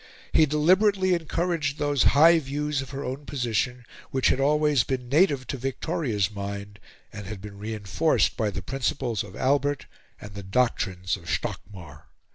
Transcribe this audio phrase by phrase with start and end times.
[0.33, 5.45] He deliberately encouraged those high views of her own position which had always been native
[5.45, 6.79] to Victoria's mind
[7.13, 9.85] and had been reinforced by the principles of Albert
[10.19, 12.07] and the doctrines of Stockmar.